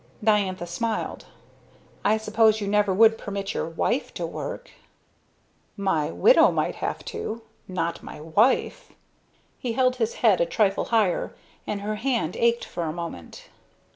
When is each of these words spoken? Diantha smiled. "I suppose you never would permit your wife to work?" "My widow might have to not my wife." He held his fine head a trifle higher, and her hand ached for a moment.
Diantha 0.23 0.65
smiled. 0.65 1.25
"I 2.03 2.17
suppose 2.17 2.59
you 2.59 2.67
never 2.67 2.91
would 2.91 3.19
permit 3.19 3.53
your 3.53 3.69
wife 3.69 4.11
to 4.15 4.25
work?" 4.25 4.71
"My 5.77 6.09
widow 6.09 6.49
might 6.49 6.77
have 6.77 7.05
to 7.05 7.43
not 7.67 8.01
my 8.01 8.19
wife." 8.19 8.93
He 9.59 9.73
held 9.73 9.97
his 9.97 10.15
fine 10.15 10.21
head 10.21 10.41
a 10.41 10.47
trifle 10.47 10.85
higher, 10.85 11.35
and 11.67 11.81
her 11.81 11.97
hand 11.97 12.35
ached 12.35 12.65
for 12.65 12.81
a 12.85 12.91
moment. 12.91 13.47